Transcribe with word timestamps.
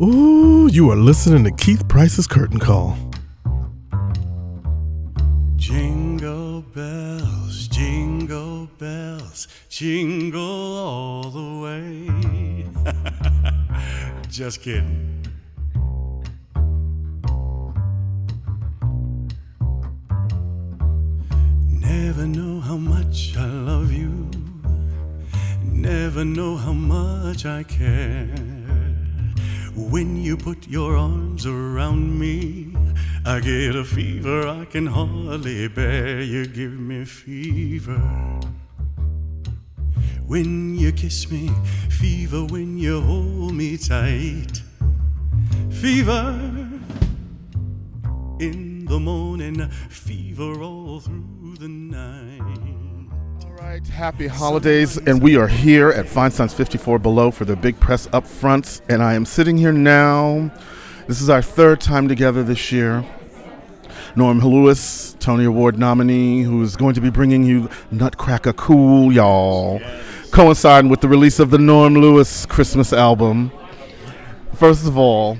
Ooh, 0.00 0.68
you 0.70 0.88
are 0.92 0.96
listening 0.96 1.42
to 1.42 1.50
Keith 1.50 1.88
Price's 1.88 2.28
Curtain 2.28 2.60
Call. 2.60 2.96
Jingle 5.56 6.60
bells, 6.72 7.66
jingle 7.66 8.68
bells, 8.78 9.48
jingle 9.68 10.76
all 10.78 11.22
the 11.30 11.60
way. 11.64 12.94
Just 14.30 14.62
kidding. 14.62 15.26
Never 21.80 22.24
know 22.28 22.60
how 22.60 22.76
much 22.76 23.36
I 23.36 23.46
love 23.46 23.92
you. 23.92 24.30
Never 25.64 26.24
know 26.24 26.56
how 26.56 26.72
much 26.72 27.44
I 27.46 27.64
care. 27.64 28.67
When 29.78 30.16
you 30.16 30.36
put 30.36 30.66
your 30.66 30.96
arms 30.96 31.46
around 31.46 32.18
me, 32.18 32.74
I 33.24 33.38
get 33.38 33.76
a 33.76 33.84
fever 33.84 34.46
I 34.46 34.64
can 34.64 34.86
hardly 34.86 35.68
bear. 35.68 36.20
You 36.20 36.46
give 36.46 36.72
me 36.72 37.04
fever. 37.04 38.02
When 40.26 40.74
you 40.74 40.90
kiss 40.92 41.30
me, 41.30 41.50
fever 41.88 42.44
when 42.44 42.76
you 42.76 43.00
hold 43.00 43.54
me 43.54 43.78
tight. 43.78 44.62
Fever 45.70 46.34
in 48.40 48.84
the 48.84 48.98
morning, 48.98 49.68
fever 49.88 50.60
all 50.60 50.98
through 50.98 51.56
the 51.60 51.68
night. 51.68 52.37
Right, 53.68 53.86
happy 53.86 54.28
holidays, 54.28 54.96
and 54.96 55.20
we 55.20 55.36
are 55.36 55.46
here 55.46 55.90
at 55.90 56.06
Feinstein's 56.06 56.54
54 56.54 56.98
Below 57.00 57.30
for 57.30 57.44
the 57.44 57.54
big 57.54 57.78
press 57.78 58.08
up 58.14 58.26
fronts, 58.26 58.80
and 58.88 59.02
I 59.02 59.12
am 59.12 59.26
sitting 59.26 59.58
here 59.58 59.72
now. 59.72 60.50
This 61.06 61.20
is 61.20 61.28
our 61.28 61.42
third 61.42 61.78
time 61.78 62.08
together 62.08 62.42
this 62.42 62.72
year. 62.72 63.04
Norm 64.16 64.38
Lewis, 64.38 65.14
Tony 65.20 65.44
Award 65.44 65.78
nominee, 65.78 66.44
who 66.44 66.62
is 66.62 66.76
going 66.76 66.94
to 66.94 67.02
be 67.02 67.10
bringing 67.10 67.44
you 67.44 67.68
Nutcracker 67.90 68.54
Cool, 68.54 69.12
y'all, 69.12 69.82
coinciding 70.30 70.90
with 70.90 71.02
the 71.02 71.08
release 71.08 71.38
of 71.38 71.50
the 71.50 71.58
Norm 71.58 71.92
Lewis 71.92 72.46
Christmas 72.46 72.94
album. 72.94 73.52
First 74.54 74.86
of 74.86 74.96
all, 74.96 75.36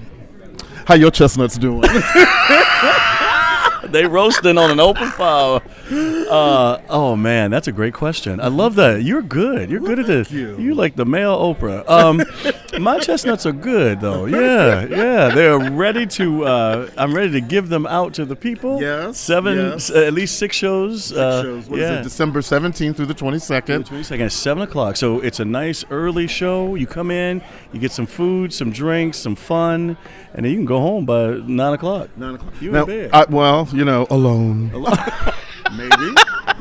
how 0.84 0.96
your 0.96 1.10
chestnuts 1.10 1.56
doing? 1.56 1.88
they 3.92 4.06
roasting 4.06 4.58
on 4.58 4.70
an 4.70 4.80
open 4.80 5.08
fire. 5.10 5.60
Uh, 5.90 6.80
oh 6.88 7.16
man, 7.16 7.50
that's 7.50 7.68
a 7.68 7.72
great 7.72 7.94
question. 7.94 8.40
I 8.40 8.48
love 8.48 8.74
that. 8.76 9.02
You're 9.02 9.22
good. 9.22 9.70
You're 9.70 9.80
good 9.80 9.98
at 9.98 10.06
this. 10.06 10.30
you. 10.30 10.58
You 10.58 10.74
like 10.74 10.96
the 10.96 11.06
male 11.06 11.36
Oprah. 11.38 11.88
Um, 11.88 12.18
my 12.78 12.98
chestnuts 13.00 13.46
are 13.46 13.52
good 13.52 14.00
though. 14.00 14.26
Yeah, 14.38 14.86
yeah. 14.86 15.28
They're 15.34 15.58
ready 15.70 16.06
to. 16.06 16.44
Uh, 16.44 16.90
I'm 16.96 17.14
ready 17.14 17.30
to 17.32 17.40
give 17.40 17.68
them 17.68 17.86
out 17.86 18.14
to 18.14 18.24
the 18.24 18.36
people. 18.36 18.80
Yes, 18.80 19.18
Seven, 19.18 19.56
yes. 19.56 19.90
s- 19.90 19.96
at 19.96 20.12
least 20.14 20.38
six 20.38 20.54
shows. 20.56 21.12
uh, 21.12 21.42
shows. 21.42 21.68
What 21.68 21.78
is 21.80 21.90
yeah. 21.90 22.00
it? 22.00 22.02
December 22.02 22.40
17th 22.40 22.96
through 22.96 23.06
the 23.06 23.14
22nd. 23.14 23.86
Twenty 23.86 24.02
second 24.02 24.26
at 24.26 24.32
seven 24.32 24.62
o'clock. 24.62 24.96
So 24.96 25.20
it's 25.20 25.40
a 25.40 25.44
nice 25.44 25.84
early 25.90 26.26
show. 26.26 26.74
You 26.74 26.86
come 26.86 27.10
in, 27.10 27.42
you 27.72 27.80
get 27.80 27.92
some 27.92 28.06
food, 28.06 28.52
some 28.52 28.70
drinks, 28.70 29.18
some 29.18 29.34
fun, 29.36 29.96
and 30.34 30.44
then 30.44 30.50
you 30.52 30.56
can 30.58 30.66
go 30.66 30.80
home 30.80 31.04
by 31.04 31.32
nine 31.46 31.72
o'clock. 31.74 32.08
Nine 32.16 32.34
o'clock. 32.36 32.52
You 32.60 32.70
Now, 32.72 32.82
in 32.82 32.86
bed. 32.86 33.10
I, 33.12 33.24
well, 33.28 33.68
you 33.72 33.84
know, 33.84 34.06
alone. 34.10 34.70
alone. 34.72 34.96
Maybe. 35.76 36.14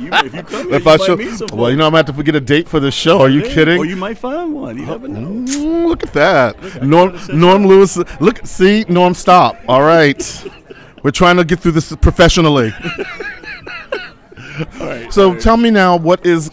You, 0.08 0.28
if 0.28 0.34
you 0.34 0.44
come, 0.44 0.74
If 0.74 0.86
you 0.86 0.92
I 0.92 0.98
show, 0.98 1.16
well, 1.56 1.70
you 1.70 1.78
know, 1.78 1.86
I'm 1.86 1.92
gonna 1.94 2.06
have 2.06 2.16
to 2.16 2.24
get 2.24 2.36
a 2.36 2.42
date 2.42 2.68
for 2.68 2.80
this 2.80 2.94
show. 2.94 3.20
Are 3.22 3.30
you 3.30 3.42
Yeah, 3.42 3.54
kidding? 3.54 3.78
Or 3.80 3.86
you 3.86 3.96
might 3.96 4.18
find 4.18 4.54
one. 4.54 4.78
You 4.78 4.86
never 4.86 5.08
know. 5.08 5.28
Mm, 5.28 5.88
look 5.88 6.04
at 6.04 6.14
that, 6.14 6.56
I 6.82 6.86
Norm. 6.86 7.18
Norm 7.34 7.66
Lewis. 7.68 7.98
Look, 8.20 8.46
see, 8.46 8.86
Norm, 8.90 9.14
stop. 9.14 9.58
All 9.68 9.82
right, 9.84 10.22
we're 11.04 11.12
trying 11.12 11.38
to 11.38 11.46
get 11.46 11.60
through 11.60 11.74
this 11.74 11.96
professionally. 11.98 12.74
All 14.80 14.88
right. 14.88 15.14
So 15.14 15.36
tell 15.36 15.58
me 15.58 15.70
now, 15.70 15.98
what 15.98 16.26
is, 16.26 16.50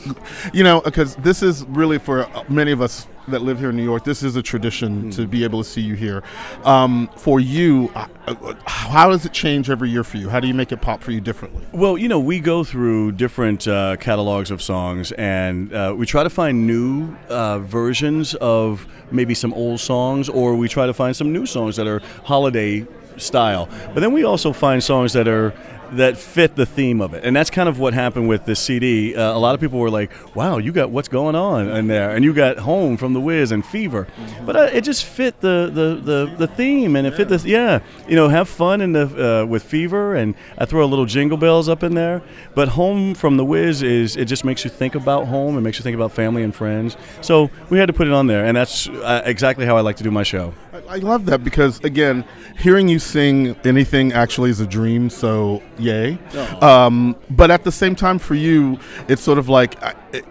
you 0.53 0.63
know, 0.63 0.83
because 0.83 1.17
this 1.17 1.43
is 1.43 1.65
really 1.65 1.99
for 1.99 2.29
many 2.49 2.71
of 2.71 2.83
us 2.83 3.07
that 3.29 3.43
live 3.43 3.59
here 3.59 3.71
in 3.71 3.77
New 3.77 3.85
York. 3.85 4.05
This 4.05 4.23
is 4.23 4.37
a 4.37 4.43
tradition 4.43 5.11
to 5.11 5.27
be 5.27 5.45
able 5.45 5.63
to 5.63 5.69
see 5.69 5.81
you 5.81 5.95
here. 5.95 6.23
Um, 6.65 7.09
for 7.17 7.41
you, 7.41 7.91
uh, 7.95 8.07
uh, 8.27 8.55
how 8.67 9.11
does 9.11 9.25
it 9.25 9.33
change 9.33 9.71
every 9.71 9.91
year 9.91 10.05
for 10.05 10.19
you? 10.19 10.29
How 10.29 10.41
do 10.41 10.49
you 10.49 10.55
make 10.55 10.73
it 10.73 10.81
pop 10.81 11.03
for 11.03 11.11
you 11.11 11.21
differently? 11.21 11.65
Well, 11.73 11.97
you 11.97 12.09
know, 12.09 12.21
we 12.21 12.41
go 12.41 12.65
through 12.65 13.13
different 13.13 13.67
uh, 13.67 13.97
catalogs 13.97 14.51
of 14.51 14.61
songs, 14.61 15.13
and 15.13 15.73
uh, 15.73 15.95
we 15.97 16.07
try 16.07 16.23
to 16.23 16.31
find 16.31 16.67
new 16.67 17.17
uh, 17.29 17.61
versions 17.61 18.35
of 18.37 18.87
maybe 19.11 19.35
some 19.35 19.53
old 19.55 19.81
songs, 19.81 20.29
or 20.29 20.55
we 20.55 20.69
try 20.69 20.87
to 20.87 20.95
find 20.95 21.17
some 21.17 21.33
new 21.33 21.47
songs 21.47 21.77
that 21.77 21.87
are 21.87 22.01
holiday 22.25 22.87
style. 23.17 23.69
But 23.93 24.01
then 24.01 24.13
we 24.13 24.25
also 24.25 24.53
find 24.53 24.83
songs 24.83 25.13
that 25.13 25.29
are 25.29 25.55
that 25.93 26.17
fit 26.17 26.57
the 26.57 26.67
theme 26.67 27.01
of 27.01 27.15
it, 27.15 27.25
and 27.25 27.35
that's 27.35 27.51
kind 27.51 27.69
of 27.69 27.79
what 27.79 27.95
happened 27.95 28.29
with 28.29 28.45
this 28.45 28.61
CD. 28.61 29.15
Uh, 29.15 29.37
a 29.37 29.39
lot 29.39 29.55
of 29.55 29.61
people 29.61 29.79
were 29.79 29.91
like, 29.91 30.11
"Wow, 30.35 30.59
you 30.59 30.73
got 30.73 30.91
what's 30.91 31.09
going 31.09 31.35
on 31.35 31.69
in 31.69 31.87
there," 31.87 32.11
and 32.11 32.25
you 32.25 32.33
got 32.33 32.59
"Home" 32.59 32.97
from 32.97 33.13
The 33.13 33.21
Wiz 33.21 33.53
and 33.53 33.65
"Fever," 33.65 34.07
but 34.45 34.57
uh, 34.57 34.71
it 34.73 34.83
just 34.83 35.05
fit 35.05 35.41
the, 35.41 35.71
the, 35.73 36.01
the, 36.03 36.37
the 36.37 36.47
theme, 36.47 36.97
and 36.97 37.07
it 37.07 37.15
fit 37.15 37.29
this. 37.29 37.45
Yeah, 37.45 37.81
you 38.09 38.17
know, 38.17 38.29
have 38.29 38.49
fun 38.49 38.81
in 38.81 38.93
the 38.93 39.43
uh, 39.43 39.47
with 39.47 39.63
"Fever," 39.63 40.15
and 40.15 40.35
I 40.59 40.65
throw 40.65 40.85
a 40.85 40.87
little 40.87 41.07
"Jingle 41.07 41.39
Bells" 41.39 41.69
up 41.69 41.83
in 41.83 41.95
there. 41.95 42.23
But 42.55 42.69
"Home" 42.69 43.15
from 43.15 43.37
The 43.37 43.45
Wiz 43.45 43.83
is 43.83 44.17
it 44.17 44.27
just 44.27 44.45
makes 44.45 44.65
you 44.65 44.71
think 44.71 44.95
about 44.95 45.27
home, 45.27 45.57
it 45.59 45.61
makes 45.61 45.79
you 45.79 45.83
think 45.83 45.95
about 45.95 46.13
family 46.13 46.43
and 46.43 46.55
friends. 46.55 46.97
So 47.21 47.51
we 47.71 47.79
had 47.79 47.87
to 47.87 47.93
put 47.93 48.07
it 48.07 48.13
on 48.13 48.27
there, 48.27 48.45
and 48.45 48.57
that's 48.57 48.89
uh, 48.89 49.23
exactly 49.25 49.67
how 49.67 49.77
I 49.77 49.81
like 49.81 49.97
to 49.97 50.05
do 50.05 50.11
my 50.11 50.23
show. 50.23 50.55
I, 50.73 50.95
I 50.95 50.97
love 50.97 51.27
that 51.27 51.45
because 51.45 51.81
again, 51.81 52.25
hearing 52.59 52.89
you 52.89 52.99
sing 52.99 53.57
anything 53.65 54.13
actually 54.13 54.51
is 54.51 54.61
a 54.61 54.67
dream. 54.67 55.11
So 55.11 55.63
yay! 55.79 56.19
Um, 56.61 57.17
but 57.31 57.51
at 57.51 57.65
the 57.65 57.73
same 57.73 57.95
time, 57.95 58.19
for 58.19 58.35
you, 58.35 58.79
it's 59.09 59.23
sort 59.23 59.39
of 59.39 59.49
like. 59.49 59.77
It, 60.13 60.25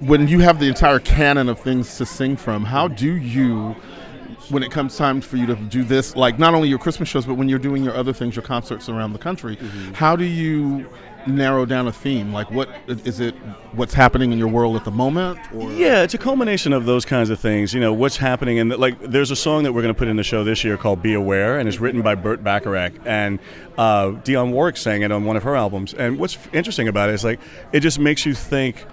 when 0.00 0.28
you 0.28 0.40
have 0.40 0.60
the 0.60 0.68
entire 0.68 0.98
canon 0.98 1.48
of 1.48 1.58
things 1.58 1.96
to 1.96 2.04
sing 2.04 2.36
from, 2.36 2.64
how 2.64 2.88
do 2.88 3.14
you, 3.16 3.74
when 4.50 4.62
it 4.62 4.70
comes 4.70 4.96
time 4.96 5.22
for 5.22 5.38
you 5.38 5.46
to 5.46 5.54
do 5.54 5.82
this, 5.82 6.14
like 6.14 6.38
not 6.38 6.52
only 6.52 6.68
your 6.68 6.78
Christmas 6.78 7.08
shows, 7.08 7.24
but 7.24 7.34
when 7.34 7.48
you're 7.48 7.58
doing 7.58 7.82
your 7.82 7.94
other 7.96 8.12
things, 8.12 8.36
your 8.36 8.42
concerts 8.42 8.90
around 8.90 9.14
the 9.14 9.18
country, 9.18 9.56
how 9.94 10.14
do 10.14 10.24
you 10.24 10.90
narrow 11.26 11.64
down 11.64 11.86
a 11.86 11.92
theme? 11.92 12.32
Like, 12.32 12.50
what 12.50 12.68
is 12.88 13.20
it? 13.20 13.34
What's 13.72 13.94
happening 13.94 14.32
in 14.32 14.38
your 14.38 14.48
world 14.48 14.76
at 14.76 14.84
the 14.84 14.90
moment? 14.90 15.38
Or 15.54 15.70
Yeah, 15.72 16.02
it's 16.02 16.14
a 16.14 16.18
culmination 16.18 16.72
of 16.72 16.84
those 16.84 17.04
kinds 17.04 17.30
of 17.30 17.40
things. 17.40 17.72
You 17.72 17.80
know, 17.80 17.92
what's 17.92 18.16
happening, 18.16 18.58
and 18.58 18.70
like, 18.76 19.00
there's 19.00 19.30
a 19.30 19.36
song 19.36 19.62
that 19.64 19.72
we're 19.72 19.82
going 19.82 19.94
to 19.94 19.98
put 19.98 20.08
in 20.08 20.16
the 20.16 20.22
show 20.22 20.44
this 20.44 20.64
year 20.64 20.76
called 20.76 21.02
"Be 21.02 21.14
Aware," 21.14 21.58
and 21.58 21.68
it's 21.68 21.80
written 21.80 22.02
by 22.02 22.14
Burt 22.14 22.42
Bacharach, 22.42 22.94
and 23.04 23.38
uh, 23.78 24.10
Dionne 24.24 24.52
Warwick 24.52 24.76
sang 24.76 25.02
it 25.02 25.12
on 25.12 25.24
one 25.24 25.36
of 25.36 25.42
her 25.42 25.56
albums. 25.56 25.94
And 25.94 26.18
what's 26.18 26.38
interesting 26.52 26.88
about 26.88 27.08
it 27.10 27.14
is 27.14 27.24
like, 27.24 27.40
it 27.72 27.80
just 27.80 27.98
makes 27.98 28.26
you 28.26 28.34
think 28.34 28.84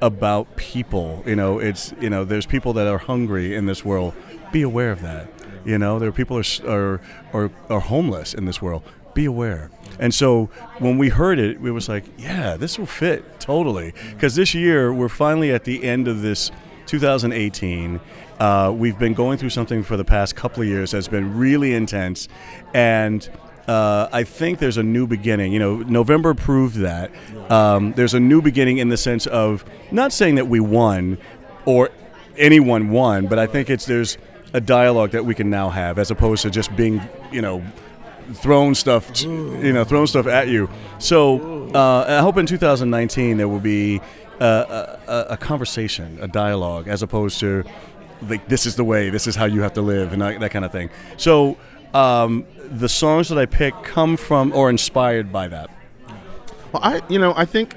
about 0.00 0.56
people. 0.56 1.22
You 1.26 1.36
know, 1.36 1.58
it's 1.58 1.92
you 2.00 2.10
know, 2.10 2.24
there's 2.24 2.46
people 2.46 2.72
that 2.74 2.86
are 2.86 2.98
hungry 2.98 3.54
in 3.54 3.66
this 3.66 3.84
world. 3.84 4.14
Be 4.52 4.62
aware 4.62 4.90
of 4.90 5.02
that. 5.02 5.28
You 5.64 5.76
know, 5.78 5.98
there 5.98 6.08
are 6.08 6.12
people 6.12 6.38
are 6.38 6.44
are 6.66 7.00
are, 7.32 7.50
are 7.68 7.80
homeless 7.80 8.34
in 8.34 8.44
this 8.44 8.62
world. 8.62 8.82
Be 9.18 9.24
aware. 9.24 9.68
And 9.98 10.14
so 10.14 10.48
when 10.78 10.96
we 10.96 11.08
heard 11.08 11.40
it, 11.40 11.60
we 11.60 11.72
was 11.72 11.88
like, 11.88 12.04
yeah, 12.18 12.56
this 12.56 12.78
will 12.78 12.86
fit 12.86 13.40
totally. 13.40 13.92
Because 14.12 14.36
this 14.36 14.54
year 14.54 14.94
we're 14.94 15.08
finally 15.08 15.50
at 15.50 15.64
the 15.64 15.82
end 15.82 16.06
of 16.06 16.22
this 16.22 16.52
2018. 16.86 17.98
Uh, 18.38 18.72
we've 18.72 18.96
been 18.96 19.14
going 19.14 19.36
through 19.36 19.50
something 19.50 19.82
for 19.82 19.96
the 19.96 20.04
past 20.04 20.36
couple 20.36 20.62
of 20.62 20.68
years 20.68 20.92
that's 20.92 21.08
been 21.08 21.36
really 21.36 21.74
intense, 21.74 22.28
and 22.72 23.28
uh, 23.66 24.08
I 24.12 24.22
think 24.22 24.60
there's 24.60 24.76
a 24.76 24.84
new 24.84 25.04
beginning. 25.08 25.52
You 25.52 25.58
know, 25.58 25.76
November 25.78 26.32
proved 26.32 26.76
that. 26.76 27.10
Um, 27.50 27.94
there's 27.94 28.14
a 28.14 28.20
new 28.20 28.40
beginning 28.40 28.78
in 28.78 28.88
the 28.88 28.96
sense 28.96 29.26
of 29.26 29.64
not 29.90 30.12
saying 30.12 30.36
that 30.36 30.46
we 30.46 30.60
won 30.60 31.18
or 31.64 31.90
anyone 32.36 32.90
won, 32.90 33.26
but 33.26 33.40
I 33.40 33.48
think 33.48 33.68
it's 33.68 33.84
there's 33.84 34.16
a 34.52 34.60
dialogue 34.60 35.10
that 35.10 35.24
we 35.24 35.34
can 35.34 35.50
now 35.50 35.70
have 35.70 35.98
as 35.98 36.12
opposed 36.12 36.42
to 36.42 36.50
just 36.50 36.74
being, 36.76 37.02
you 37.32 37.42
know, 37.42 37.64
thrown 38.32 38.74
stuff, 38.74 39.10
you 39.22 39.72
know, 39.72 39.84
thrown 39.84 40.06
stuff 40.06 40.26
at 40.26 40.48
you. 40.48 40.68
So 40.98 41.68
uh, 41.74 42.04
I 42.08 42.20
hope 42.22 42.36
in 42.36 42.46
2019 42.46 43.36
there 43.36 43.48
will 43.48 43.60
be 43.60 44.00
uh, 44.40 44.98
a, 45.06 45.10
a, 45.10 45.26
a 45.30 45.36
conversation, 45.36 46.18
a 46.20 46.28
dialogue, 46.28 46.88
as 46.88 47.02
opposed 47.02 47.40
to 47.40 47.64
like 48.22 48.48
this 48.48 48.66
is 48.66 48.76
the 48.76 48.84
way, 48.84 49.10
this 49.10 49.26
is 49.26 49.36
how 49.36 49.44
you 49.44 49.62
have 49.62 49.74
to 49.74 49.82
live, 49.82 50.12
and 50.12 50.22
that, 50.22 50.40
that 50.40 50.50
kind 50.50 50.64
of 50.64 50.72
thing. 50.72 50.90
So 51.16 51.56
um, 51.94 52.46
the 52.56 52.88
songs 52.88 53.28
that 53.28 53.38
I 53.38 53.46
pick 53.46 53.74
come 53.82 54.16
from 54.16 54.52
or 54.52 54.70
inspired 54.70 55.32
by 55.32 55.48
that. 55.48 55.70
Well, 56.72 56.82
I, 56.82 57.00
you 57.08 57.18
know, 57.18 57.32
I 57.36 57.44
think 57.44 57.74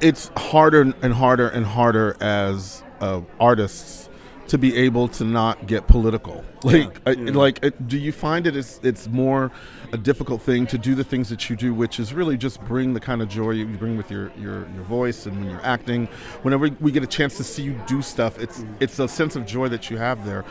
it's 0.00 0.30
harder 0.36 0.92
and 1.02 1.14
harder 1.14 1.48
and 1.48 1.64
harder 1.64 2.16
as 2.20 2.82
uh, 3.00 3.22
artists 3.40 4.03
to 4.48 4.58
be 4.58 4.76
able 4.76 5.08
to 5.08 5.24
not 5.24 5.66
get 5.66 5.86
political. 5.86 6.44
Like, 6.62 7.00
I, 7.06 7.12
like, 7.12 7.64
uh, 7.64 7.70
do 7.86 7.98
you 7.98 8.10
find 8.10 8.46
it 8.46 8.56
is 8.56 8.80
it's 8.82 9.06
more 9.08 9.50
a 9.92 9.98
difficult 9.98 10.40
thing 10.40 10.66
to 10.68 10.78
do 10.78 10.94
the 10.94 11.04
things 11.04 11.28
that 11.28 11.50
you 11.50 11.56
do, 11.56 11.74
which 11.74 12.00
is 12.00 12.14
really 12.14 12.36
just 12.36 12.60
bring 12.64 12.94
the 12.94 13.00
kind 13.00 13.20
of 13.20 13.28
joy 13.28 13.50
you 13.50 13.66
bring 13.66 13.96
with 13.96 14.10
your 14.10 14.32
your, 14.38 14.66
your 14.70 14.84
voice 14.84 15.26
and 15.26 15.38
when 15.38 15.50
you're 15.50 15.64
acting. 15.64 16.06
Whenever 16.42 16.68
we 16.80 16.90
get 16.90 17.02
a 17.02 17.06
chance 17.06 17.36
to 17.36 17.44
see 17.44 17.62
you 17.62 17.78
do 17.86 18.00
stuff, 18.00 18.38
it's 18.38 18.64
it's 18.80 18.98
a 18.98 19.08
sense 19.08 19.36
of 19.36 19.44
joy 19.46 19.68
that 19.68 19.90
you 19.90 19.98
have 19.98 20.24
there. 20.24 20.44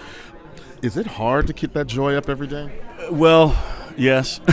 Is 0.83 0.97
it 0.97 1.07
hard 1.07 1.47
to 1.47 1.53
keep 1.53 1.73
that 1.73 1.87
joy 1.87 2.15
up 2.15 2.29
every 2.29 2.47
day? 2.47 2.69
Well, 3.09 3.57
yes. 3.97 4.39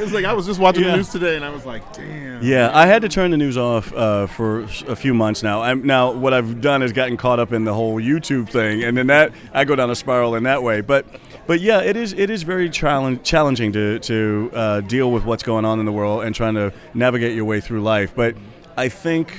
It's 0.00 0.12
like 0.12 0.24
I 0.24 0.32
was 0.32 0.46
just 0.46 0.60
watching 0.60 0.84
Yeah. 0.84 0.92
the 0.92 0.96
news 0.98 1.08
today, 1.08 1.34
and 1.36 1.44
I 1.44 1.50
was 1.50 1.66
like, 1.66 1.92
damn. 1.92 2.42
Yeah, 2.42 2.70
I 2.72 2.86
had 2.86 3.02
to 3.02 3.08
turn 3.08 3.30
the 3.32 3.36
news 3.36 3.56
off 3.58 3.92
uh, 3.92 4.26
for 4.26 4.60
a 4.86 4.94
few 4.94 5.12
months 5.12 5.42
now. 5.42 5.60
I'm, 5.62 5.84
now, 5.84 6.12
what 6.12 6.32
I've 6.32 6.60
done 6.60 6.82
is 6.82 6.92
gotten 6.92 7.16
caught 7.16 7.40
up 7.40 7.52
in 7.52 7.64
the 7.64 7.74
whole 7.74 8.00
YouTube 8.00 8.48
thing, 8.48 8.84
and 8.84 8.96
then 8.96 9.08
that 9.08 9.32
I 9.52 9.64
go 9.64 9.74
down 9.74 9.90
a 9.90 9.94
spiral 9.96 10.36
in 10.36 10.44
that 10.44 10.62
way. 10.62 10.80
But, 10.80 11.04
but 11.48 11.60
yeah, 11.60 11.80
it 11.80 11.96
is 11.96 12.12
it 12.12 12.30
is 12.30 12.44
very 12.44 12.70
challenge, 12.70 13.22
challenging 13.24 13.72
to 13.72 13.98
to 14.00 14.50
uh, 14.54 14.80
deal 14.82 15.10
with 15.10 15.24
what's 15.24 15.42
going 15.42 15.64
on 15.64 15.80
in 15.80 15.86
the 15.86 15.92
world 15.92 16.22
and 16.24 16.34
trying 16.34 16.54
to 16.54 16.72
navigate 16.94 17.34
your 17.34 17.44
way 17.44 17.60
through 17.60 17.82
life. 17.82 18.12
But 18.14 18.36
I 18.76 18.88
think, 18.88 19.32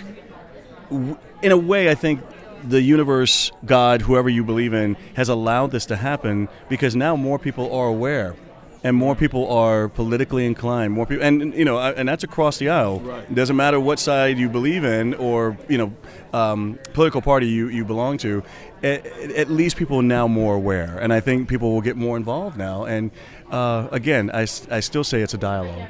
w- 0.90 1.18
in 1.42 1.52
a 1.54 1.58
way, 1.58 1.90
I 1.90 1.96
think 1.96 2.20
the 2.68 2.82
universe, 2.82 3.52
God, 3.66 4.02
whoever 4.02 4.28
you 4.28 4.44
believe 4.44 4.74
in, 4.74 4.98
has 5.16 5.30
allowed 5.30 5.72
this 5.72 5.86
to 5.88 5.96
happen 5.96 6.50
because 6.68 6.96
now 6.98 7.16
more 7.16 7.40
people 7.40 7.74
are 7.74 7.88
aware. 7.88 8.36
And 8.82 8.96
more 8.96 9.14
people 9.14 9.52
are 9.52 9.90
politically 9.90 10.46
inclined. 10.46 10.94
More 10.94 11.06
people, 11.06 11.26
and 11.26 11.54
you 11.54 11.66
know, 11.66 11.80
and 11.80 12.08
that's 12.08 12.24
across 12.24 12.58
the 12.60 12.70
aisle. 12.70 13.02
Right. 13.02 13.24
It 13.24 13.36
doesn't 13.36 13.56
matter 13.56 13.78
what 13.80 14.00
side 14.00 14.38
you 14.38 14.48
believe 14.48 14.86
in 14.86 15.16
or 15.16 15.58
you 15.68 15.78
know 15.78 15.94
um, 16.32 16.80
political 16.94 17.22
party 17.22 17.48
you, 17.48 17.68
you 17.68 17.84
belong 17.84 18.18
to. 18.20 18.42
At, 18.82 19.06
at 19.06 19.50
least 19.50 19.76
people 19.76 19.98
are 19.98 20.04
now 20.04 20.30
more 20.30 20.56
aware, 20.56 20.98
and 20.98 21.12
I 21.12 21.20
think 21.20 21.50
people 21.50 21.74
will 21.74 21.82
get 21.82 21.98
more 21.98 22.16
involved 22.16 22.58
now. 22.58 22.86
And 22.86 23.12
uh, 23.52 23.90
again, 23.92 24.32
I 24.34 24.46
still 24.46 25.04
say 25.04 25.22
it's 25.22 25.34
a 25.34 25.38
dialogue. 25.38 25.90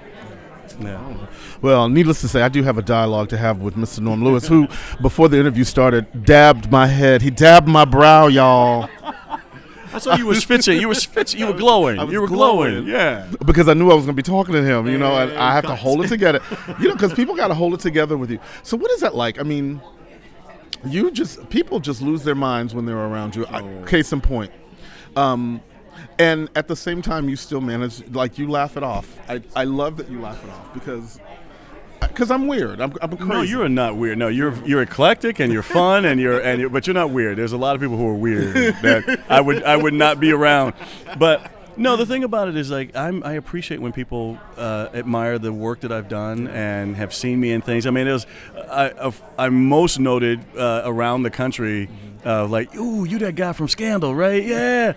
Yeah. 0.79 1.27
Well, 1.61 1.89
needless 1.89 2.21
to 2.21 2.27
say, 2.27 2.41
I 2.41 2.49
do 2.49 2.63
have 2.63 2.77
a 2.77 2.81
dialogue 2.81 3.29
to 3.29 3.37
have 3.37 3.61
with 3.61 3.75
Mr. 3.75 3.99
Norm 3.99 4.23
Lewis, 4.23 4.47
who, 4.47 4.67
before 5.01 5.27
the 5.27 5.37
interview 5.37 5.63
started, 5.63 6.25
dabbed 6.25 6.71
my 6.71 6.87
head. 6.87 7.21
He 7.21 7.29
dabbed 7.29 7.67
my 7.67 7.85
brow, 7.85 8.27
y'all, 8.27 8.89
I 9.93 9.99
saw 9.99 10.15
you 10.15 10.27
were 10.27 10.35
spitting. 10.35 10.79
You 10.79 10.87
were 10.87 10.95
spitting. 10.95 11.39
You 11.39 11.47
were 11.47 11.53
glowing. 11.53 11.97
You 12.11 12.21
were 12.21 12.27
glowing. 12.27 12.83
glowing. 12.83 12.87
Yeah. 12.87 13.27
because 13.45 13.67
I 13.67 13.73
knew 13.73 13.89
I 13.91 13.95
was 13.95 14.05
going 14.05 14.15
to 14.15 14.21
be 14.21 14.23
talking 14.23 14.53
to 14.53 14.63
him. 14.63 14.87
You 14.87 14.97
know, 14.97 15.15
and 15.17 15.31
I 15.37 15.53
have 15.53 15.65
to 15.65 15.75
hold 15.75 16.03
it 16.03 16.07
together. 16.07 16.41
You 16.79 16.89
know, 16.89 16.93
because 16.93 17.13
people 17.13 17.35
got 17.35 17.47
to 17.49 17.53
hold 17.53 17.73
it 17.73 17.79
together 17.79 18.17
with 18.17 18.31
you. 18.31 18.39
So, 18.63 18.77
what 18.77 18.91
is 18.91 19.01
that 19.01 19.15
like? 19.15 19.39
I 19.39 19.43
mean, 19.43 19.81
you 20.85 21.11
just 21.11 21.49
people 21.49 21.79
just 21.79 22.01
lose 22.01 22.23
their 22.23 22.35
minds 22.35 22.73
when 22.73 22.85
they're 22.85 22.97
around 22.97 23.35
you. 23.35 23.45
I, 23.47 23.61
case 23.85 24.11
in 24.11 24.21
point. 24.21 24.51
Um, 25.15 25.61
and 26.17 26.49
at 26.55 26.67
the 26.67 26.75
same 26.75 27.01
time, 27.01 27.29
you 27.29 27.35
still 27.35 27.61
manage 27.61 28.07
like 28.09 28.37
you 28.37 28.49
laugh 28.49 28.77
it 28.77 28.83
off. 28.83 29.17
I, 29.27 29.41
I 29.55 29.63
love 29.65 29.97
that 29.97 30.09
you 30.09 30.19
laugh 30.21 30.43
it 30.43 30.49
off 30.49 30.73
because 30.73 31.19
because 32.09 32.31
I'm 32.31 32.47
weird. 32.47 32.81
I'm, 32.81 32.93
I'm 33.01 33.15
crazy. 33.15 33.29
No, 33.29 33.41
you're 33.41 33.69
not 33.69 33.95
weird. 33.95 34.17
No, 34.17 34.27
you're 34.27 34.53
you're 34.65 34.81
eclectic 34.81 35.39
and 35.39 35.51
you're 35.53 35.63
fun 35.63 36.05
and 36.05 36.19
you're 36.19 36.39
and 36.39 36.61
you're, 36.61 36.69
but 36.69 36.85
you're 36.85 36.93
not 36.93 37.11
weird. 37.11 37.37
There's 37.37 37.53
a 37.53 37.57
lot 37.57 37.75
of 37.75 37.81
people 37.81 37.97
who 37.97 38.07
are 38.07 38.15
weird 38.15 38.53
that 38.81 39.23
I 39.29 39.41
would 39.41 39.63
I 39.63 39.75
would 39.75 39.93
not 39.93 40.19
be 40.19 40.31
around. 40.31 40.73
But 41.17 41.51
no, 41.77 41.95
the 41.95 42.05
thing 42.05 42.23
about 42.25 42.49
it 42.49 42.57
is 42.57 42.69
like 42.69 42.95
I'm 42.95 43.23
I 43.23 43.33
appreciate 43.33 43.81
when 43.81 43.93
people 43.93 44.37
uh, 44.57 44.89
admire 44.93 45.39
the 45.39 45.53
work 45.53 45.79
that 45.81 45.91
I've 45.91 46.09
done 46.09 46.47
and 46.47 46.95
have 46.97 47.13
seen 47.13 47.39
me 47.39 47.51
in 47.51 47.61
things. 47.61 47.85
I 47.85 47.91
mean, 47.91 48.07
it 48.07 48.11
was 48.11 48.27
I 48.69 49.13
I'm 49.37 49.69
most 49.69 49.99
noted 49.99 50.41
uh, 50.57 50.81
around 50.85 51.23
the 51.23 51.31
country. 51.31 51.89
Uh, 52.25 52.45
like, 52.45 52.75
ooh, 52.75 53.05
you 53.05 53.17
that 53.19 53.35
guy 53.35 53.53
from 53.53 53.69
Scandal, 53.69 54.13
right? 54.13 54.43
Yeah. 54.43 54.93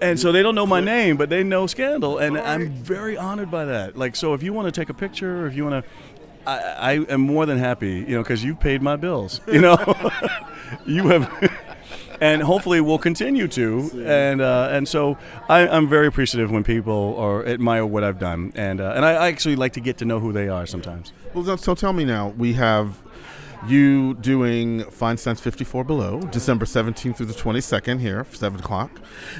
And 0.00 0.18
so 0.18 0.32
they 0.32 0.42
don't 0.42 0.54
know 0.54 0.66
my 0.66 0.80
name, 0.80 1.16
but 1.16 1.28
they 1.28 1.42
know 1.44 1.66
Scandal, 1.66 2.18
and 2.18 2.36
I'm 2.36 2.70
very 2.70 3.16
honored 3.16 3.50
by 3.50 3.66
that. 3.66 3.96
Like, 3.96 4.16
so 4.16 4.34
if 4.34 4.42
you 4.42 4.52
want 4.52 4.66
to 4.66 4.72
take 4.72 4.88
a 4.88 4.94
picture, 4.94 5.42
or 5.42 5.46
if 5.46 5.54
you 5.54 5.64
want 5.64 5.84
to, 5.84 5.90
I, 6.46 6.58
I 6.58 6.92
am 7.08 7.20
more 7.20 7.46
than 7.46 7.58
happy, 7.58 8.00
you 8.00 8.16
know, 8.16 8.22
because 8.22 8.44
you've 8.44 8.60
paid 8.60 8.82
my 8.82 8.96
bills. 8.96 9.40
You 9.46 9.60
know, 9.60 9.76
you 10.86 11.08
have, 11.08 11.52
and 12.20 12.42
hopefully 12.42 12.80
we'll 12.80 12.98
continue 12.98 13.48
to. 13.48 13.90
And 14.06 14.40
uh, 14.40 14.68
and 14.70 14.88
so 14.88 15.18
I, 15.48 15.66
I'm 15.68 15.88
very 15.88 16.06
appreciative 16.06 16.50
when 16.50 16.64
people 16.64 17.16
are 17.18 17.46
admire 17.46 17.86
what 17.86 18.04
I've 18.04 18.18
done, 18.18 18.52
and 18.54 18.80
uh, 18.80 18.92
and 18.96 19.04
I, 19.04 19.12
I 19.12 19.28
actually 19.28 19.56
like 19.56 19.72
to 19.74 19.80
get 19.80 19.98
to 19.98 20.04
know 20.04 20.20
who 20.20 20.32
they 20.32 20.48
are 20.48 20.66
sometimes. 20.66 21.12
Well, 21.32 21.56
so 21.56 21.74
tell 21.74 21.92
me 21.92 22.04
now. 22.04 22.28
We 22.28 22.54
have 22.54 23.02
you 23.66 24.14
doing 24.14 24.84
Feinstein's 24.84 25.40
54 25.40 25.84
Below, 25.84 26.20
December 26.20 26.64
17th 26.64 27.16
through 27.16 27.26
the 27.26 27.34
22nd 27.34 28.00
here, 28.00 28.26
7 28.30 28.60
o'clock. 28.60 28.90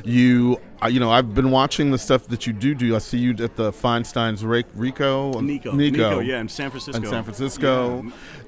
You, 0.05 0.61
uh, 0.83 0.89
you 0.89 1.01
know, 1.01 1.11
I've 1.11 1.35
been 1.35 1.51
watching 1.51 1.91
the 1.91 1.99
stuff 1.99 2.29
that 2.29 2.47
you 2.47 2.53
do 2.53 2.75
do. 2.75 2.95
I 2.95 2.99
see 2.99 3.19
you 3.19 3.31
at 3.41 3.57
the 3.57 3.73
Feinstein's 3.73 4.45
Rico. 4.45 5.41
Nikko, 5.41 5.73
Nikko. 5.73 6.21
yeah, 6.21 6.41
in 6.41 6.49
San 6.49 6.71
Francisco. 6.71 7.01
in 7.03 7.07
San 7.09 7.25
Francisco. 7.25 8.05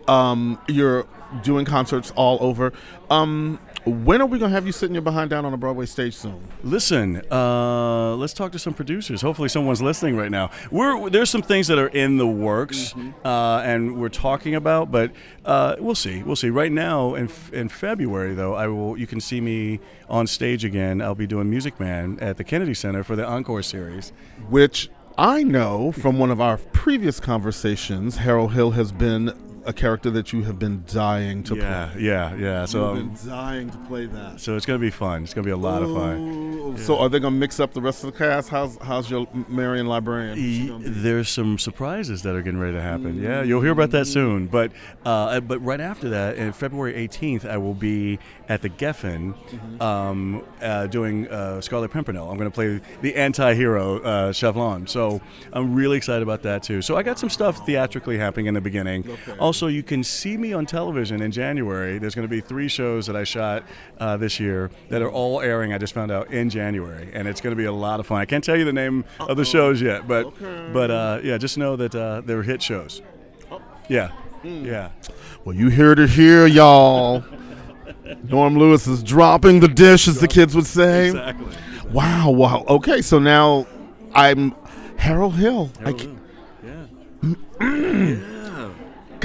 Um, 0.08 0.58
you're 0.68 1.06
doing 1.42 1.64
concerts 1.64 2.12
all 2.16 2.38
over. 2.40 2.72
Um, 3.10 3.58
when 3.86 4.20
are 4.20 4.26
we 4.26 4.38
going 4.38 4.50
to 4.50 4.54
have 4.54 4.66
you 4.66 4.72
sitting 4.72 4.94
your 4.94 5.02
behind 5.02 5.30
down 5.30 5.44
on 5.44 5.54
a 5.54 5.56
Broadway 5.56 5.86
stage 5.86 6.14
soon? 6.14 6.42
Listen, 6.64 7.22
uh, 7.30 8.16
let's 8.16 8.32
talk 8.32 8.50
to 8.52 8.58
some 8.58 8.74
producers. 8.74 9.22
Hopefully, 9.22 9.48
someone's 9.48 9.80
listening 9.80 10.16
right 10.16 10.30
now. 10.30 10.50
We're 10.72 11.08
there's 11.08 11.30
some 11.30 11.42
things 11.42 11.68
that 11.68 11.78
are 11.78 11.88
in 11.88 12.16
the 12.16 12.26
works, 12.26 12.94
uh, 13.24 13.62
and 13.64 13.96
we're 13.96 14.08
talking 14.08 14.56
about, 14.56 14.90
but 14.90 15.12
uh, 15.44 15.76
we'll 15.78 15.94
see. 15.94 16.24
We'll 16.24 16.36
see. 16.36 16.50
Right 16.50 16.72
now, 16.72 17.14
in 17.14 17.30
in 17.52 17.68
February, 17.68 18.34
though, 18.34 18.54
I 18.54 18.66
will. 18.66 18.98
You 18.98 19.06
can 19.06 19.20
see 19.20 19.40
me 19.40 19.78
on 20.08 20.26
stage 20.26 20.64
again. 20.64 21.00
I'll 21.00 21.14
be 21.14 21.28
doing 21.28 21.48
Music 21.48 21.78
Man 21.78 22.18
at 22.20 22.38
the 22.38 22.44
Kennedy 22.44 22.74
Center 22.74 23.04
for 23.04 23.14
the 23.14 23.24
Encore 23.24 23.62
series. 23.62 24.12
Which 24.48 24.90
I 25.16 25.44
know 25.44 25.92
from 25.92 26.18
one 26.18 26.30
of 26.30 26.40
our 26.40 26.58
previous 26.58 27.20
conversations, 27.20 28.16
Harold 28.16 28.52
Hill 28.52 28.72
has 28.72 28.90
been 28.90 29.32
a 29.66 29.72
character 29.72 30.10
that 30.10 30.32
you 30.32 30.42
have 30.44 30.58
been 30.58 30.84
dying 30.86 31.42
to 31.44 31.56
Yeah, 31.56 31.90
play. 31.92 32.02
yeah, 32.02 32.34
yeah. 32.34 32.46
Yeah. 32.46 32.64
So, 32.66 32.94
You've 32.94 33.02
um, 33.02 33.08
been 33.14 33.28
dying 33.28 33.70
to 33.70 33.78
play 33.88 34.06
that. 34.06 34.40
so 34.40 34.56
it's 34.56 34.64
gonna 34.66 34.78
be 34.78 34.90
fun. 34.90 35.24
It's 35.24 35.34
gonna 35.34 35.44
be 35.44 35.50
a 35.50 35.56
lot 35.56 35.82
of 35.82 35.92
fun. 35.92 36.16
Ooh, 36.18 36.76
So 36.78 36.98
are 36.98 37.08
they 37.08 37.18
gonna 37.20 37.36
mix 37.36 37.58
up 37.60 37.72
the 37.72 37.80
rest 37.80 38.04
of 38.04 38.12
the 38.12 38.18
cast? 38.18 38.48
How's 38.48 38.76
how's 38.78 39.10
your 39.10 39.26
Marion 39.48 39.86
librarian? 39.86 40.38
E- 40.38 40.70
There's 40.80 41.28
some 41.28 41.58
surprises 41.58 42.22
that 42.22 42.34
are 42.34 42.42
getting 42.42 42.60
ready 42.60 42.74
to 42.74 42.82
happen. 42.82 43.20
Yeah, 43.22 43.42
you'll 43.42 43.62
hear 43.62 43.72
about 43.72 43.90
that 43.92 44.06
soon. 44.06 44.46
But 44.46 44.72
uh, 45.04 45.40
but 45.40 45.58
right 45.64 45.80
after 45.80 46.08
that, 46.10 46.36
in 46.36 46.52
February 46.52 46.94
18th, 47.08 47.44
I 47.48 47.56
will 47.56 47.74
be 47.74 48.18
at 48.48 48.62
the 48.62 48.68
Geffen 48.68 49.34
um, 49.80 50.44
uh, 50.60 50.86
doing 50.86 51.28
uh, 51.28 51.60
Scarlet 51.60 51.90
Pimpernel. 51.90 52.30
I'm 52.30 52.36
going 52.36 52.50
to 52.50 52.54
play 52.54 52.80
the 53.00 53.14
anti-hero 53.16 54.00
uh, 54.00 54.32
Chauvelin. 54.32 54.86
So 54.86 55.20
I'm 55.52 55.74
really 55.74 55.96
excited 55.96 56.22
about 56.22 56.42
that 56.42 56.62
too. 56.62 56.82
So 56.82 56.96
I 56.96 57.02
got 57.02 57.18
some 57.18 57.30
stuff 57.30 57.64
theatrically 57.66 58.18
happening 58.18 58.46
in 58.46 58.54
the 58.54 58.60
beginning. 58.60 59.08
Also, 59.38 59.55
you 59.66 59.82
can 59.82 60.04
see 60.04 60.36
me 60.36 60.52
on 60.52 60.66
television 60.66 61.22
in 61.22 61.30
January. 61.32 61.96
There's 61.98 62.14
going 62.14 62.28
to 62.28 62.30
be 62.30 62.42
three 62.42 62.68
shows 62.68 63.06
that 63.06 63.16
I 63.16 63.24
shot 63.24 63.64
uh, 63.98 64.18
this 64.18 64.38
year 64.38 64.70
that 64.90 65.00
are 65.00 65.10
all 65.10 65.40
airing. 65.40 65.72
I 65.72 65.78
just 65.78 65.94
found 65.94 66.10
out 66.12 66.30
in 66.30 66.50
January, 66.50 67.08
and 67.14 67.26
it's 67.26 67.40
going 67.40 67.52
to 67.52 67.56
be 67.56 67.64
a 67.64 67.72
lot 67.72 67.98
of 67.98 68.06
fun. 68.06 68.18
I 68.20 68.26
can't 68.26 68.44
tell 68.44 68.56
you 68.58 68.66
the 68.66 68.72
name 68.74 69.06
of 69.18 69.38
the 69.38 69.44
shows 69.46 69.80
yet, 69.80 70.06
but 70.06 70.26
Okay. 70.26 70.70
but 70.74 70.90
uh, 70.90 71.20
yeah, 71.22 71.38
just 71.38 71.56
know 71.56 71.76
that 71.76 71.94
uh, 71.94 72.20
they're 72.26 72.42
hit 72.42 72.60
shows. 72.60 73.00
Yeah, 73.88 74.10
yeah. 74.44 74.90
Well, 75.46 75.56
you 75.56 75.70
heard 75.70 75.98
it 75.98 76.10
here, 76.10 76.46
y'all. 76.46 77.24
Norm 78.28 78.56
Lewis 78.58 78.86
is 78.86 79.02
dropping 79.02 79.60
the 79.60 79.68
dish, 79.68 80.06
as 80.08 80.20
the 80.20 80.28
kids 80.28 80.54
would 80.54 80.66
say. 80.66 81.06
Exactly. 81.08 81.56
Wow, 81.92 82.30
wow. 82.30 82.64
Okay, 82.68 83.00
so 83.00 83.18
now 83.18 83.66
I'm 84.14 84.54
Harold 84.96 85.34
Hill. 85.36 85.70
I 85.84 85.92
c- 85.96 86.16
Yeah. 86.64 88.35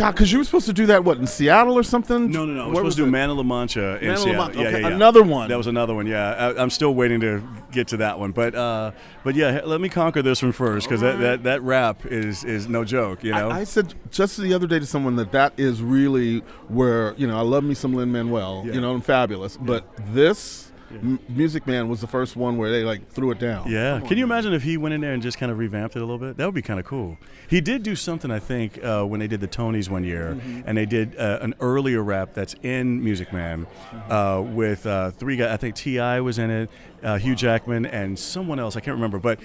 God, 0.01 0.11
because 0.13 0.31
you 0.31 0.39
were 0.39 0.43
supposed 0.43 0.65
to 0.65 0.73
do 0.73 0.87
that, 0.87 1.03
what, 1.03 1.17
in 1.19 1.27
Seattle 1.27 1.77
or 1.77 1.83
something? 1.83 2.31
No, 2.31 2.43
no, 2.45 2.53
no. 2.53 2.63
I 2.63 2.67
was 2.67 2.77
supposed 2.77 2.97
to 2.97 3.03
do 3.03 3.07
it? 3.07 3.11
Man 3.11 3.29
of 3.29 3.37
La 3.37 3.43
Mancha 3.43 3.99
in 3.99 4.07
Man 4.07 4.13
of 4.13 4.17
La 4.19 4.23
Seattle. 4.23 4.45
Mancha, 4.45 4.59
Yeah, 4.61 4.67
okay, 4.67 4.81
yeah, 4.81 4.87
yeah. 4.89 4.95
another 4.95 5.23
one. 5.23 5.49
That 5.49 5.57
was 5.57 5.67
another 5.67 5.93
one. 5.93 6.07
Yeah, 6.07 6.31
I, 6.31 6.61
I'm 6.61 6.69
still 6.71 6.95
waiting 6.95 7.19
to 7.19 7.43
get 7.71 7.87
to 7.89 7.97
that 7.97 8.17
one. 8.17 8.31
But 8.31 8.55
uh, 8.55 8.91
but 9.23 9.35
yeah, 9.35 9.61
let 9.63 9.79
me 9.79 9.89
conquer 9.89 10.21
this 10.23 10.41
one 10.41 10.53
first 10.53 10.87
because 10.87 11.01
that, 11.01 11.19
that 11.19 11.43
that 11.43 11.61
rap 11.61 12.05
is 12.07 12.43
is 12.43 12.67
no 12.67 12.83
joke. 12.83 13.23
You 13.23 13.31
know. 13.31 13.49
I, 13.49 13.59
I 13.59 13.63
said 13.63 13.93
just 14.09 14.37
the 14.37 14.53
other 14.53 14.65
day 14.67 14.79
to 14.79 14.85
someone 14.87 15.15
that 15.17 15.31
that 15.33 15.53
is 15.57 15.81
really 15.83 16.39
where 16.67 17.13
you 17.15 17.27
know 17.27 17.37
I 17.37 17.41
love 17.41 17.63
me 17.63 17.75
some 17.75 17.93
Lin 17.93 18.11
Manuel, 18.11 18.63
Yeah. 18.65 18.73
you 18.73 18.81
know, 18.81 18.93
I'm 18.93 19.01
fabulous, 19.01 19.55
but 19.57 19.85
this 20.13 20.70
M- 20.93 21.19
Music 21.29 21.65
Man 21.67 21.87
was 21.89 22.01
the 22.01 22.07
first 22.07 22.35
one 22.35 22.57
where 22.57 22.71
they 22.71 22.83
like 22.83 23.09
threw 23.11 23.31
it 23.31 23.39
down. 23.39 23.69
Yeah. 23.71 23.99
Come 23.99 24.07
Can 24.09 24.17
you 24.17 24.27
man. 24.27 24.37
imagine 24.37 24.53
if 24.53 24.63
he 24.63 24.77
went 24.77 24.93
in 24.93 25.01
there 25.01 25.13
and 25.13 25.21
just 25.21 25.37
kind 25.37 25.51
of 25.51 25.57
revamped 25.57 25.95
it 25.95 25.99
a 25.99 26.05
little 26.05 26.17
bit? 26.17 26.37
That 26.37 26.45
would 26.45 26.53
be 26.55 26.61
kind 26.61 26.79
of 26.79 26.85
cool. 26.85 27.17
He 27.49 27.61
did 27.61 27.83
do 27.83 27.95
something, 27.95 28.29
I 28.31 28.39
think, 28.39 28.83
uh, 28.83 29.03
when 29.03 29.19
they 29.19 29.27
did 29.27 29.41
the 29.41 29.47
Tonys 29.47 29.89
one 29.89 30.03
year, 30.03 30.35
Mm-hmm. 30.35 30.61
and 30.65 30.77
they 30.77 30.85
did 30.85 31.17
uh, 31.17 31.39
an 31.41 31.53
earlier 31.59 32.01
rap 32.03 32.33
that's 32.33 32.55
in 32.63 33.03
Music 33.03 33.31
Man 33.33 33.65
Mm-hmm. 33.65 34.11
uh, 34.11 34.41
with 34.41 34.85
uh, 34.85 35.11
three 35.11 35.35
guys. 35.37 35.51
I 35.51 35.57
think 35.57 35.75
T.I. 35.75 36.21
was 36.21 36.39
in 36.39 36.49
it, 36.49 36.69
uh, 37.03 37.17
Hugh 37.17 37.35
Jackman, 37.35 37.85
and 37.85 38.17
someone 38.17 38.59
else. 38.59 38.75
I 38.75 38.79
can't 38.79 38.95
remember, 38.95 39.19
but 39.19 39.39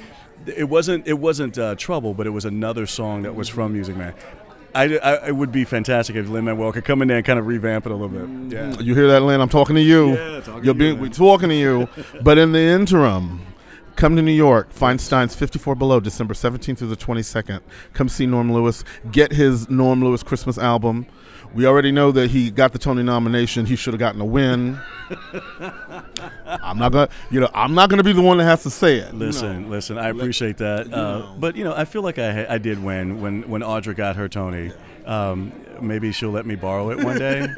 it 0.46 0.68
wasn't 0.68 1.06
it 1.08 1.18
wasn't 1.18 1.58
uh, 1.58 1.74
Trouble, 1.76 2.14
but 2.14 2.26
it 2.26 2.30
was 2.30 2.44
another 2.44 2.86
song 2.86 3.22
that 3.22 3.34
was 3.34 3.48
from 3.48 3.72
Music 3.72 3.96
Man. 3.96 4.14
I, 4.76 4.97
I, 4.97 5.28
it 5.28 5.37
would 5.37 5.50
be 5.52 5.64
fantastic 5.64 6.16
if 6.16 6.28
Lin 6.28 6.45
Manuel 6.45 6.73
could 6.73 6.85
come 6.85 7.00
in 7.02 7.09
there 7.09 7.16
and 7.16 7.25
kind 7.26 7.38
of 7.38 7.47
revamp 7.47 7.87
it 7.87 7.92
a 7.92 7.95
little 7.95 8.09
bit. 8.09 8.26
Mm. 8.26 8.52
Yeah. 8.52 8.80
You 8.80 8.95
hear 8.95 9.09
that, 9.09 9.23
Lin? 9.23 9.40
I'm 9.40 9.49
talking 9.49 9.75
to 9.76 9.83
you. 9.83 10.14
Yeah, 10.16 10.40
talking 10.40 10.64
You're 10.64 10.75
to 10.75 10.78
being, 10.78 10.95
you, 10.97 11.00
we're 11.02 11.09
talking 11.09 11.49
to 11.49 11.54
you. 11.54 11.88
but 12.23 12.37
in 12.37 12.52
the 12.52 12.61
interim, 12.61 13.45
come 13.96 14.16
to 14.16 14.22
New 14.22 14.32
York. 14.32 14.72
Feinstein's 14.72 15.34
54 15.34 15.74
Below, 15.74 16.00
December 16.00 16.34
17th 16.34 16.78
through 16.78 16.88
the 16.88 16.96
22nd. 16.96 17.60
Come 17.92 18.08
see 18.08 18.26
Norm 18.26 18.52
Lewis. 18.52 18.84
Get 19.10 19.32
his 19.32 19.68
Norm 19.68 20.04
Lewis 20.04 20.22
Christmas 20.22 20.58
album. 20.58 21.06
We 21.54 21.66
already 21.66 21.90
know 21.90 22.12
that 22.12 22.30
he 22.30 22.50
got 22.50 22.72
the 22.72 22.78
Tony 22.78 23.02
nomination. 23.02 23.66
He 23.66 23.76
should 23.76 23.94
have 23.94 23.98
gotten 23.98 24.20
a 24.20 24.24
win. 24.24 24.78
I'm 26.44 26.78
not 26.78 26.92
gonna, 26.92 27.08
you 27.30 27.40
know, 27.40 27.48
I'm 27.54 27.74
not 27.74 27.88
gonna 27.88 28.02
be 28.02 28.12
the 28.12 28.20
one 28.20 28.38
that 28.38 28.44
has 28.44 28.62
to 28.64 28.70
say 28.70 28.96
it. 28.96 29.14
Listen, 29.14 29.70
listen. 29.70 29.96
I 29.96 30.08
appreciate 30.08 30.58
that, 30.58 30.92
uh, 30.92 31.32
but 31.38 31.56
you 31.56 31.64
know, 31.64 31.72
I 31.74 31.84
feel 31.84 32.02
like 32.02 32.18
I 32.18 32.46
I 32.46 32.58
did 32.58 32.82
win 32.82 33.20
when 33.20 33.48
when 33.48 33.62
Audra 33.62 33.94
got 33.96 34.16
her 34.16 34.28
Tony. 34.28 34.72
Um, 35.06 35.52
maybe 35.80 36.10
she'll 36.12 36.30
let 36.30 36.46
me 36.46 36.56
borrow 36.56 36.90
it 36.90 37.02
one 37.02 37.18
day. 37.18 37.48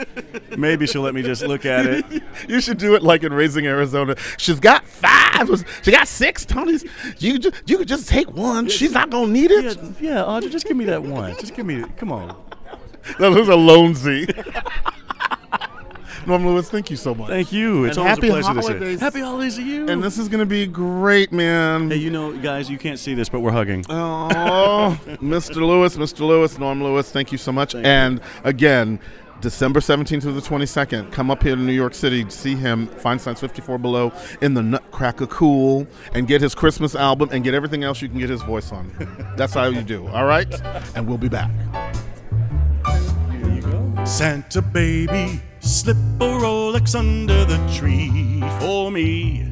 maybe 0.56 0.86
she'll 0.86 1.02
let 1.02 1.14
me 1.14 1.22
just 1.22 1.42
look 1.42 1.64
at 1.66 1.86
it. 1.86 2.04
You 2.48 2.60
should 2.60 2.78
do 2.78 2.94
it 2.94 3.02
like 3.02 3.24
in 3.24 3.32
Raising 3.32 3.66
Arizona. 3.66 4.14
She's 4.36 4.60
got 4.60 4.84
five. 4.84 5.48
She 5.82 5.90
got 5.90 6.06
six 6.06 6.46
Tonys. 6.46 6.88
You 7.20 7.38
just, 7.38 7.62
you 7.66 7.78
could 7.78 7.88
just 7.88 8.08
take 8.08 8.30
one. 8.30 8.68
She's 8.68 8.92
not 8.92 9.10
gonna 9.10 9.32
need 9.32 9.50
it. 9.50 9.76
yeah, 10.00 10.22
Audra, 10.22 10.50
just 10.50 10.66
give 10.66 10.76
me 10.76 10.84
that 10.86 11.02
one. 11.02 11.34
Just 11.40 11.54
give 11.54 11.66
me. 11.66 11.84
Come 11.96 12.12
on. 12.12 12.36
That 13.18 13.30
was 13.32 13.48
a 13.48 13.56
lone 13.56 13.94
Z. 16.28 16.42
Norm 16.42 16.46
Lewis, 16.46 16.70
thank 16.70 16.90
you 16.90 16.96
so 16.96 17.14
much. 17.14 17.28
Thank 17.28 17.52
you. 17.52 17.84
It's 17.86 17.96
And 17.96 18.06
always 18.06 18.16
happy 18.16 18.28
a 18.28 18.30
pleasure 18.32 18.54
to 18.54 18.60
holidays. 18.60 18.98
see. 18.98 19.04
Happy 19.04 19.20
holidays 19.20 19.56
to 19.56 19.62
you. 19.62 19.88
And 19.88 20.02
this 20.02 20.18
is 20.18 20.28
gonna 20.28 20.46
be 20.46 20.66
great, 20.66 21.32
man. 21.32 21.90
hey, 21.90 21.96
you 21.96 22.10
know, 22.10 22.32
guys, 22.38 22.70
you 22.70 22.78
can't 22.78 22.98
see 22.98 23.14
this, 23.14 23.28
but 23.28 23.40
we're 23.40 23.50
hugging. 23.52 23.84
Oh, 23.88 24.98
Mr. 25.22 25.56
Lewis, 25.56 25.96
Mr. 25.96 26.20
Lewis, 26.20 26.58
Norm 26.58 26.82
Lewis, 26.82 27.10
thank 27.10 27.32
you 27.32 27.38
so 27.38 27.52
much. 27.52 27.74
and 27.74 28.20
again, 28.44 29.00
December 29.40 29.78
17th 29.78 30.22
to 30.22 30.32
the 30.32 30.40
22nd, 30.40 31.12
come 31.12 31.30
up 31.30 31.44
here 31.44 31.54
to 31.54 31.62
New 31.62 31.72
York 31.72 31.94
City, 31.94 32.28
see 32.28 32.56
him, 32.56 32.88
Feinstein's 32.88 33.38
54 33.38 33.78
Below 33.78 34.12
in 34.40 34.52
the 34.54 34.62
Nutcracker 34.64 35.28
Cool, 35.28 35.86
and 36.12 36.26
get 36.26 36.40
his 36.42 36.56
Christmas 36.56 36.96
album 36.96 37.28
and 37.30 37.44
get 37.44 37.54
everything 37.54 37.84
else 37.84 38.02
you 38.02 38.08
can 38.08 38.18
get 38.18 38.28
his 38.30 38.42
voice 38.42 38.72
on. 38.72 38.90
That's 39.36 39.54
how 39.54 39.66
you 39.68 39.82
do, 39.82 40.08
all 40.08 40.24
right? 40.24 40.52
And 40.96 41.06
we'll 41.06 41.18
be 41.18 41.28
back. 41.28 41.52
Here 43.30 43.48
you 43.54 43.60
go. 43.62 44.04
Santa 44.04 44.60
baby, 44.60 45.40
slip 45.60 45.96
a 46.20 46.24
Rolex 46.24 46.94
under 46.94 47.44
the 47.44 47.58
tree 47.72 48.42
for 48.60 48.90
me. 48.90 49.48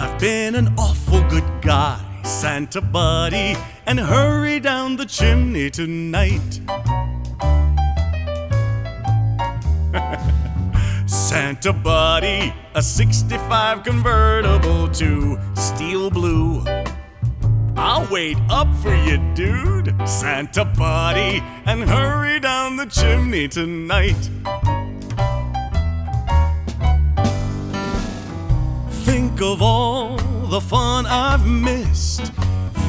I've 0.00 0.18
been 0.18 0.54
an 0.54 0.74
awful 0.78 1.22
good 1.28 1.44
guy, 1.62 2.00
Santa 2.24 2.80
buddy, 2.80 3.56
and 3.86 3.98
hurry 3.98 4.60
down 4.60 4.96
the 4.96 5.06
chimney 5.06 5.70
tonight. 5.70 6.60
Santa 11.06 11.72
buddy, 11.72 12.52
a 12.74 12.82
65 12.82 13.82
convertible 13.82 14.88
to 14.88 15.38
steel 15.54 16.10
blue. 16.10 16.64
I'll 17.76 18.06
wait 18.10 18.36
up 18.50 18.72
for 18.76 18.94
you, 18.94 19.18
dude. 19.34 19.94
Santa 20.08 20.64
buddy, 20.64 21.42
and 21.66 21.82
hurry 21.82 22.40
down 22.40 22.76
the 22.76 22.86
chimney 22.86 23.48
tonight. 23.48 24.30
Think 29.34 29.52
of 29.54 29.62
all 29.62 30.16
the 30.46 30.60
fun 30.60 31.06
I've 31.06 31.44
missed. 31.44 32.32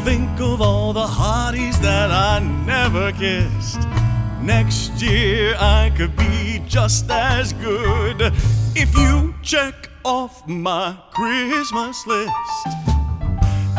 Think 0.04 0.40
of 0.40 0.62
all 0.62 0.94
the 0.94 1.08
hotties 1.08 1.82
that 1.82 2.12
I 2.12 2.38
never 2.68 3.12
kissed. 3.12 3.80
Next 4.44 5.02
year 5.02 5.56
I 5.58 5.92
could 5.98 6.16
be 6.16 6.62
just 6.68 7.10
as 7.10 7.52
good 7.54 8.32
if 8.75 8.96
you 8.96 9.34
check 9.42 9.90
off 10.04 10.48
my 10.48 10.96
Christmas 11.10 12.06
list. 12.06 12.32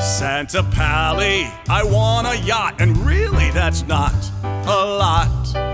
Santa 0.01 0.65
Pally, 0.65 1.47
I 1.69 1.85
want 1.85 2.27
a 2.27 2.37
yacht, 2.45 2.81
and 2.81 2.97
really 3.07 3.49
that's 3.53 3.87
not 3.87 4.13
a 4.43 4.85
lot. 4.99 5.66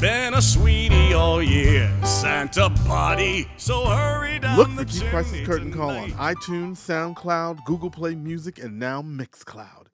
Been 0.00 0.32
a 0.32 0.40
sweetie 0.40 1.12
all 1.12 1.42
year, 1.42 1.94
Santa 2.06 2.70
buddy, 2.86 3.46
so 3.58 3.84
hurry 3.84 4.38
down 4.38 4.56
Look 4.56 4.74
the 4.74 4.86
for 4.86 4.92
Keith 4.92 5.10
Price's 5.10 5.46
Curtain 5.46 5.70
Call 5.70 5.90
on 5.90 6.12
iTunes, 6.12 6.78
SoundCloud, 6.78 7.66
Google 7.66 7.90
Play 7.90 8.14
Music, 8.14 8.58
and 8.58 8.78
now 8.78 9.02
Mixcloud. 9.02 9.89